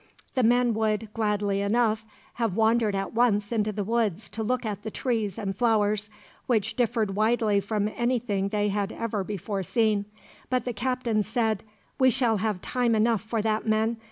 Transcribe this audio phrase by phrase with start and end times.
[0.33, 2.05] The men would, gladly enough,
[2.41, 6.09] have wandered at once into the woods to look at the trees and flowers,
[6.47, 10.05] which differed widely from anything they had ever before seen;
[10.49, 11.63] but the captain said:
[11.99, 13.97] "We shall have time enough for that, men.